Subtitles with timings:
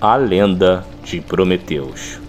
[0.00, 2.20] A lenda de Prometeus.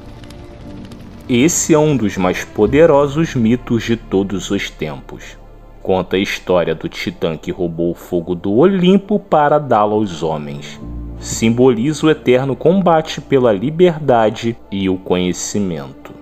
[1.30, 5.38] Esse é um dos mais poderosos mitos de todos os tempos.
[5.84, 10.80] Conta a história do titã que roubou o fogo do Olimpo para dá-lo aos homens.
[11.20, 16.17] Simboliza o eterno combate pela liberdade e o conhecimento.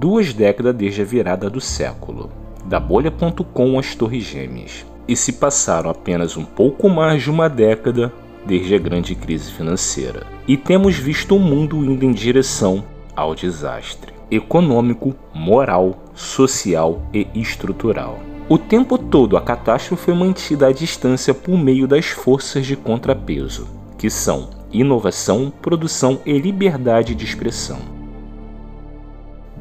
[0.00, 2.30] Duas décadas desde a virada do século
[2.64, 4.86] da Bolha.com às Torres Gêmeas.
[5.08, 8.12] E se passaram apenas um pouco mais de uma década
[8.46, 10.24] desde a grande crise financeira.
[10.46, 12.84] E temos visto o mundo indo em direção
[13.16, 18.20] ao desastre econômico, moral, social e estrutural.
[18.48, 23.66] O tempo todo a catástrofe foi mantida à distância por meio das forças de contrapeso,
[23.98, 27.97] que são inovação, produção e liberdade de expressão.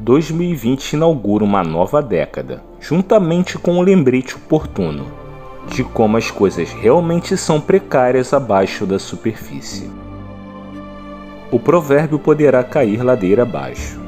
[0.08, 5.06] 2020 inaugura uma nova década, juntamente com um lembrete oportuno
[5.70, 9.92] de como as coisas realmente são precárias abaixo da superfície.
[11.52, 14.00] O provérbio poderá cair ladeira abaixo.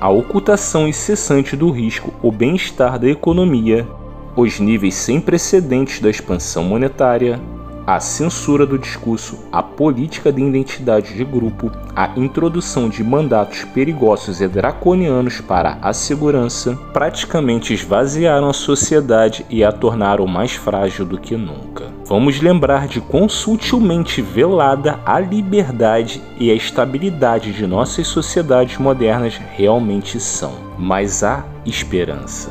[0.00, 3.86] A ocultação incessante do risco, o bem-estar da economia,
[4.34, 7.40] os níveis sem precedentes da expansão monetária,
[7.86, 14.40] a censura do discurso, a política de identidade de grupo, a introdução de mandatos perigosos
[14.40, 21.18] e draconianos para a segurança, praticamente esvaziaram a sociedade e a tornaram mais frágil do
[21.18, 21.92] que nunca.
[22.06, 29.40] Vamos lembrar de quão sutilmente velada a liberdade e a estabilidade de nossas sociedades modernas
[29.56, 30.52] realmente são.
[30.78, 32.50] Mas há esperança.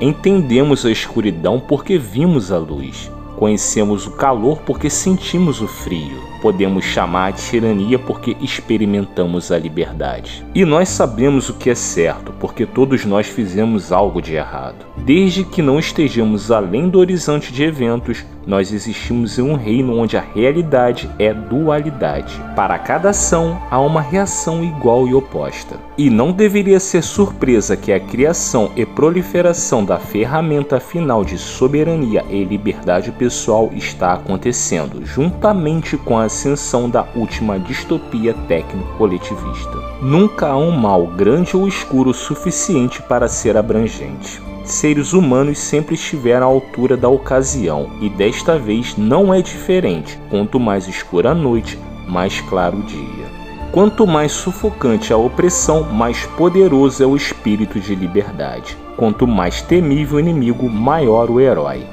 [0.00, 3.10] Entendemos a escuridão porque vimos a luz.
[3.36, 10.44] Conhecemos o calor porque sentimos o frio podemos chamar de tirania porque experimentamos a liberdade.
[10.54, 14.84] E nós sabemos o que é certo, porque todos nós fizemos algo de errado.
[14.94, 20.16] Desde que não estejamos além do horizonte de eventos, nós existimos em um reino onde
[20.16, 22.40] a realidade é dualidade.
[22.54, 25.78] Para cada ação há uma reação igual e oposta.
[25.96, 32.24] E não deveria ser surpresa que a criação e proliferação da ferramenta final de soberania
[32.28, 39.76] e liberdade pessoal está acontecendo, juntamente com a ascensão da última distopia técnico-coletivista.
[40.02, 44.53] Nunca há um mal grande ou escuro suficiente para ser abrangente.
[44.64, 50.18] Seres humanos sempre estiveram à altura da ocasião, e desta vez não é diferente.
[50.30, 53.34] Quanto mais escura a noite, mais claro o dia.
[53.70, 58.74] Quanto mais sufocante a opressão, mais poderoso é o espírito de liberdade.
[58.96, 61.84] Quanto mais temível o inimigo, maior o herói.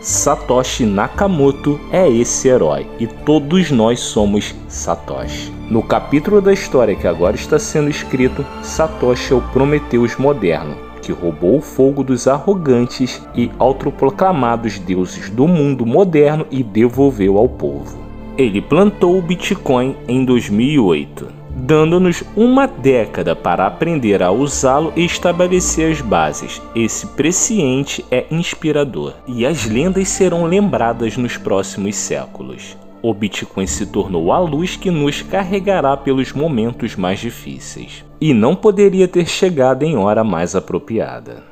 [0.00, 5.52] Satoshi Nakamoto é esse herói e todos nós somos Satoshi.
[5.70, 11.12] No capítulo da história que agora está sendo escrito, Satoshi é o Prometeus moderno, que
[11.12, 17.98] roubou o fogo dos arrogantes e autoproclamados deuses do mundo moderno e devolveu ao povo.
[18.38, 25.92] Ele plantou o Bitcoin em 2008 dando-nos uma década para aprender a usá-lo e estabelecer
[25.92, 26.60] as bases.
[26.74, 32.76] Esse presciente é inspirador e as lendas serão lembradas nos próximos séculos.
[33.02, 38.04] O Bitcoin se tornou a luz que nos carregará pelos momentos mais difíceis.
[38.20, 41.42] E não poderia ter chegado em hora mais apropriada.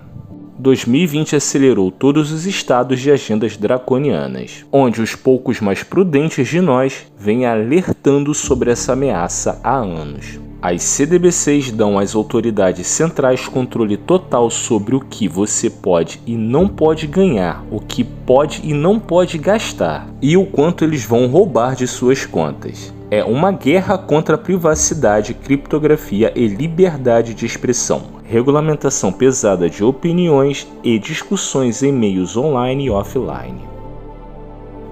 [0.60, 7.06] 2020 acelerou todos os estados de agendas draconianas, onde os poucos mais prudentes de nós
[7.18, 10.38] vêm alertando sobre essa ameaça há anos.
[10.62, 16.68] As CDBCs dão às autoridades centrais controle total sobre o que você pode e não
[16.68, 21.76] pode ganhar, o que pode e não pode gastar, e o quanto eles vão roubar
[21.76, 22.94] de suas contas.
[23.10, 30.66] É uma guerra contra a privacidade, criptografia e liberdade de expressão, regulamentação pesada de opiniões
[30.82, 33.68] e discussões em meios online e offline.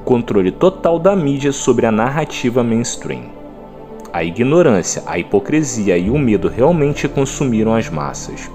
[0.04, 3.22] Controle total da mídia sobre a narrativa mainstream.
[4.12, 8.50] A ignorância, a hipocrisia e o medo realmente consumiram as massas.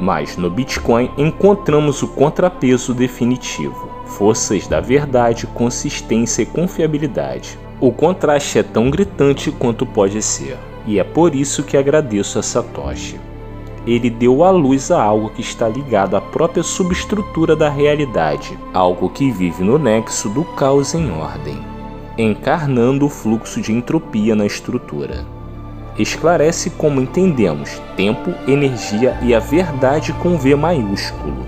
[0.00, 7.58] Mas no Bitcoin encontramos o contrapeso definitivo: forças da verdade, consistência e confiabilidade.
[7.78, 12.42] O contraste é tão gritante quanto pode ser, e é por isso que agradeço a
[12.42, 13.20] Satoshi
[13.86, 19.08] ele deu à luz a algo que está ligado à própria subestrutura da realidade, algo
[19.08, 21.58] que vive no nexo do caos em ordem,
[22.18, 25.24] encarnando o fluxo de entropia na estrutura.
[26.00, 31.46] Esclarece como entendemos tempo, energia e a verdade com V maiúsculo.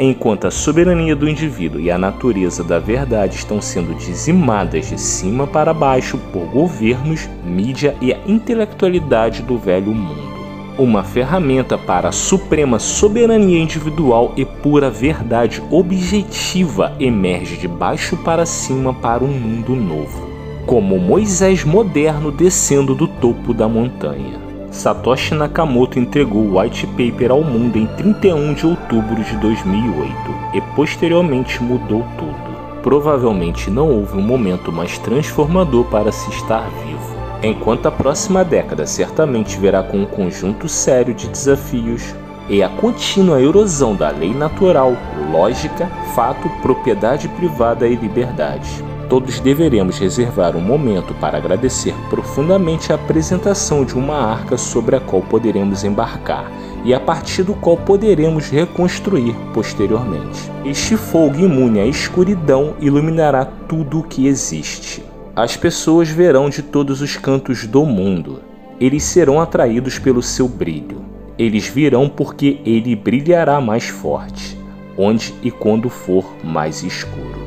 [0.00, 5.46] Enquanto a soberania do indivíduo e a natureza da verdade estão sendo dizimadas de cima
[5.46, 10.32] para baixo por governos, mídia e a intelectualidade do velho mundo
[10.78, 18.46] uma ferramenta para a suprema soberania individual e pura verdade objetiva emerge de baixo para
[18.46, 20.31] cima para um mundo novo,
[20.66, 24.40] como Moisés moderno descendo do topo da montanha.
[24.70, 30.12] Satoshi Nakamoto entregou o white paper ao mundo em 31 de outubro de 2008
[30.54, 32.80] e posteriormente mudou tudo.
[32.82, 37.12] Provavelmente não houve um momento mais transformador para se estar vivo.
[37.42, 42.14] Enquanto a próxima década certamente verá com um conjunto sério de desafios
[42.48, 44.96] e a contínua erosão da lei natural,
[45.30, 52.94] lógica, fato, propriedade privada e liberdade todos deveremos reservar um momento para agradecer profundamente a
[52.94, 56.50] apresentação de uma arca sobre a qual poderemos embarcar
[56.82, 60.50] e a partir do qual poderemos reconstruir posteriormente.
[60.64, 65.04] Este fogo imune à escuridão iluminará tudo o que existe.
[65.36, 68.40] As pessoas verão de todos os cantos do mundo.
[68.80, 71.02] Eles serão atraídos pelo seu brilho.
[71.38, 74.56] Eles virão porque ele brilhará mais forte,
[74.96, 77.41] onde e quando for mais escuro.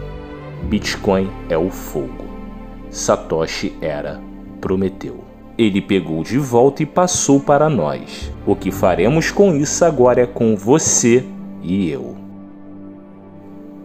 [0.66, 2.26] Bitcoin é o fogo.
[2.90, 4.20] Satoshi era
[4.60, 5.24] Prometeu.
[5.56, 8.32] Ele pegou de volta e passou para nós.
[8.48, 11.24] O que faremos com isso agora é com você
[11.62, 12.16] e eu.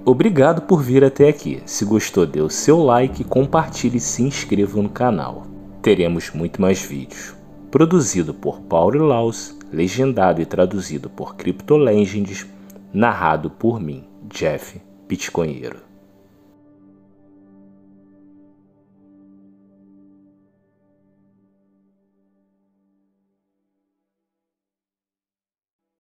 [0.07, 1.63] Obrigado por vir até aqui.
[1.67, 5.47] Se gostou, dê o seu like, compartilhe e se inscreva no canal.
[5.83, 7.35] Teremos muito mais vídeos.
[7.71, 12.47] Produzido por Paulo Laus, legendado e traduzido por CryptoLegends,
[12.91, 15.90] narrado por mim, Jeff Bitcoinheiro.